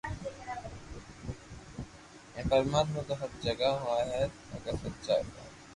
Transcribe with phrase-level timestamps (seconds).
[2.33, 5.15] ھين پرماتما تو ھر جگھ ھوئي تو اگر سچا